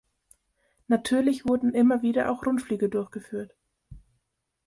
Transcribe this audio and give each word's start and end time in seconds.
Natürlich 0.87 1.47
wurden 1.47 1.75
immer 1.75 2.01
wieder 2.01 2.31
auch 2.31 2.43
Rundflüge 2.47 2.89
durchgeführt. 2.89 3.53